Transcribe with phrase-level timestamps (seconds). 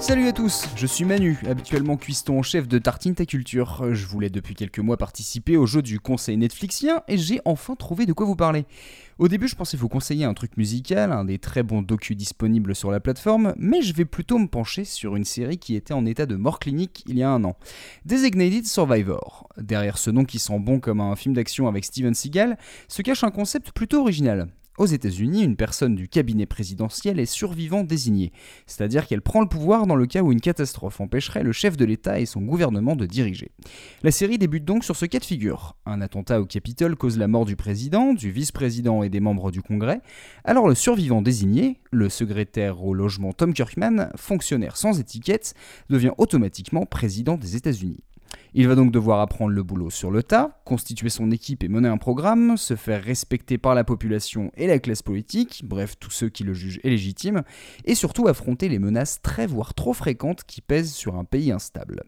[0.00, 3.92] Salut à tous, je suis Manu, habituellement cuiston en chef de Tartine Ta Culture.
[3.92, 8.06] Je voulais depuis quelques mois participer au jeu du conseil Netflixien et j'ai enfin trouvé
[8.06, 8.64] de quoi vous parler.
[9.18, 12.74] Au début, je pensais vous conseiller un truc musical, un des très bons docus disponibles
[12.74, 16.06] sur la plateforme, mais je vais plutôt me pencher sur une série qui était en
[16.06, 17.56] état de mort clinique il y a un an.
[18.06, 19.50] Designated Survivor.
[19.58, 22.56] Derrière ce nom qui sent bon comme un film d'action avec Steven Seagal,
[22.88, 24.48] se cache un concept plutôt original.
[24.80, 28.32] Aux États-Unis, une personne du cabinet présidentiel est survivant désignée,
[28.66, 31.84] c'est-à-dire qu'elle prend le pouvoir dans le cas où une catastrophe empêcherait le chef de
[31.84, 33.50] l'État et son gouvernement de diriger.
[34.02, 35.76] La série débute donc sur ce cas de figure.
[35.84, 39.60] Un attentat au Capitole cause la mort du président, du vice-président et des membres du
[39.60, 40.00] Congrès.
[40.44, 45.52] Alors le survivant désigné, le secrétaire au logement Tom Kirkman, fonctionnaire sans étiquette,
[45.90, 48.02] devient automatiquement président des États-Unis.
[48.54, 51.88] Il va donc devoir apprendre le boulot sur le tas, constituer son équipe et mener
[51.88, 56.28] un programme, se faire respecter par la population et la classe politique, bref tous ceux
[56.28, 57.42] qui le jugent légitime,
[57.86, 62.04] et surtout affronter les menaces très voire trop fréquentes qui pèsent sur un pays instable.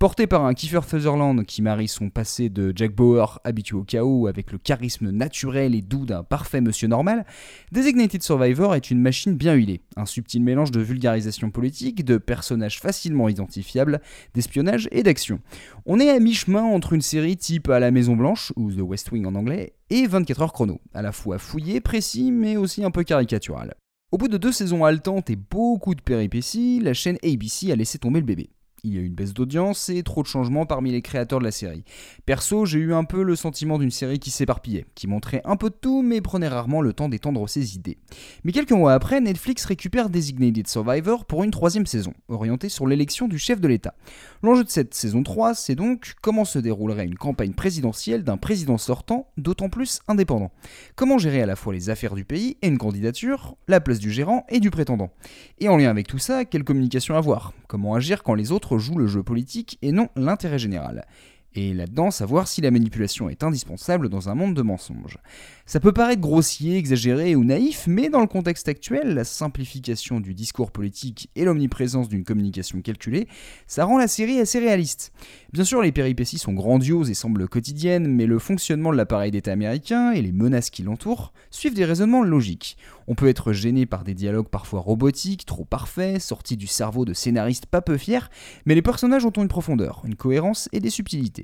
[0.00, 4.26] Porté par un Kiefer Sutherland qui marie son passé de Jack Bauer habitué au chaos
[4.26, 7.24] avec le charisme naturel et doux d'un parfait monsieur normal,
[7.70, 12.80] Designated Survivor est une machine bien huilée, un subtil mélange de vulgarisation politique, de personnages
[12.80, 14.00] facilement identifiables,
[14.34, 15.38] d'espionnage et d'action.
[15.86, 19.12] On est à mi-chemin entre une série type à la Maison Blanche, ou The West
[19.12, 22.90] Wing en anglais, et 24 heures chrono, à la fois fouillé, précis, mais aussi un
[22.90, 23.74] peu caricatural.
[24.10, 27.98] Au bout de deux saisons haletantes et beaucoup de péripéties, la chaîne ABC a laissé
[27.98, 28.48] tomber le bébé.
[28.82, 31.44] Il y a eu une baisse d'audience et trop de changements parmi les créateurs de
[31.44, 31.84] la série.
[32.24, 35.68] Perso, j'ai eu un peu le sentiment d'une série qui s'éparpillait, qui montrait un peu
[35.70, 37.98] de tout mais prenait rarement le temps d'étendre ses idées.
[38.44, 43.28] Mais quelques mois après, Netflix récupère Designated Survivor pour une troisième saison, orientée sur l'élection
[43.28, 43.94] du chef de l'État.
[44.42, 48.78] L'enjeu de cette saison 3, c'est donc comment se déroulerait une campagne présidentielle d'un président
[48.78, 50.50] sortant, d'autant plus indépendant.
[50.96, 54.10] Comment gérer à la fois les affaires du pays et une candidature, la place du
[54.10, 55.10] gérant et du prétendant.
[55.58, 57.52] Et en lien avec tout ça, quelle communication avoir?
[57.68, 61.06] Comment agir quand les autres joue le jeu politique et non l'intérêt général.
[61.56, 65.18] Et là-dedans, savoir si la manipulation est indispensable dans un monde de mensonges.
[65.66, 70.32] Ça peut paraître grossier, exagéré ou naïf, mais dans le contexte actuel, la simplification du
[70.32, 73.26] discours politique et l'omniprésence d'une communication calculée,
[73.66, 75.12] ça rend la série assez réaliste.
[75.52, 79.52] Bien sûr, les péripéties sont grandioses et semblent quotidiennes, mais le fonctionnement de l'appareil d'État
[79.52, 82.76] américain et les menaces qui l'entourent suivent des raisonnements logiques.
[83.08, 87.12] On peut être gêné par des dialogues parfois robotiques, trop parfaits, sortis du cerveau de
[87.12, 88.28] scénaristes pas peu fiers,
[88.66, 91.39] mais les personnages ont une profondeur, une cohérence et des subtilités.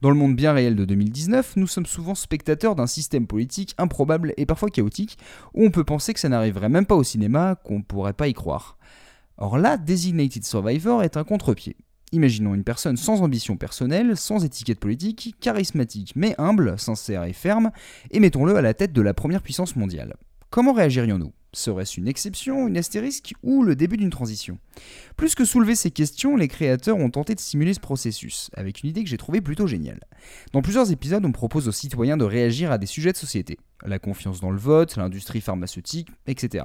[0.00, 4.34] Dans le monde bien réel de 2019, nous sommes souvent spectateurs d'un système politique improbable
[4.36, 5.16] et parfois chaotique,
[5.54, 8.28] où on peut penser que ça n'arriverait même pas au cinéma, qu'on ne pourrait pas
[8.28, 8.78] y croire.
[9.38, 11.76] Or là, Designated Survivor est un contre-pied.
[12.12, 17.70] Imaginons une personne sans ambition personnelle, sans étiquette politique, charismatique mais humble, sincère et ferme,
[18.10, 20.16] et mettons-le à la tête de la première puissance mondiale.
[20.50, 21.32] Comment réagirions-nous?
[21.54, 24.58] Serait-ce une exception, une astérisque ou le début d'une transition?
[25.18, 28.88] Plus que soulever ces questions, les créateurs ont tenté de simuler ce processus, avec une
[28.88, 30.00] idée que j'ai trouvée plutôt géniale.
[30.54, 33.98] Dans plusieurs épisodes, on propose aux citoyens de réagir à des sujets de société, la
[33.98, 36.64] confiance dans le vote, l'industrie pharmaceutique, etc.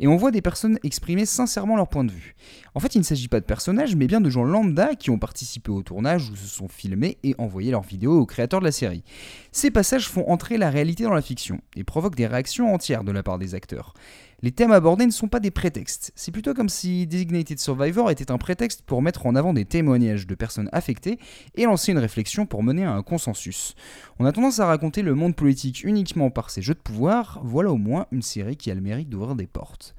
[0.00, 2.34] Et on voit des personnes exprimer sincèrement leur point de vue.
[2.74, 5.18] En fait, il ne s'agit pas de personnages, mais bien de gens lambda qui ont
[5.18, 8.72] participé au tournage ou se sont filmés et envoyé leurs vidéos aux créateurs de la
[8.72, 9.04] série.
[9.50, 13.12] Ces passages font entrer la réalité dans la fiction et provoquent des réactions entières de
[13.12, 13.94] la part des acteurs.
[14.44, 18.32] Les thèmes abordés ne sont pas des prétextes, c'est plutôt comme si Designated Survivor était
[18.32, 21.20] un prétexte pour mettre en avant des témoignages de personnes affectées
[21.54, 23.76] et lancer une réflexion pour mener à un consensus.
[24.18, 27.70] On a tendance à raconter le monde politique uniquement par ses jeux de pouvoir, voilà
[27.70, 29.94] au moins une série qui a le mérite d'ouvrir des portes.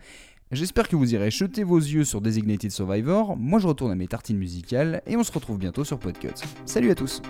[0.51, 4.09] J'espère que vous irez jeter vos yeux sur Designated Survivor, moi je retourne à mes
[4.09, 6.35] tartines musicales et on se retrouve bientôt sur Podcut.
[6.65, 7.21] Salut à tous